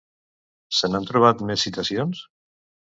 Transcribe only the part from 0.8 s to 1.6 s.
n'han trobat